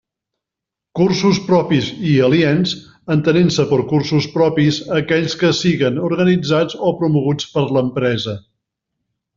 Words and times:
Cursos 0.99 1.39
propis 1.49 1.89
i 2.13 2.15
aliens, 2.29 2.73
entenent-se 3.17 3.67
per 3.73 3.79
cursos 3.93 4.29
propis 4.39 4.81
aquells 5.01 5.37
que 5.43 5.55
siguen 5.61 6.01
organitzats 6.11 6.83
o 6.91 6.99
promoguts 7.03 7.51
per 7.57 7.69
l'empresa. 7.79 8.41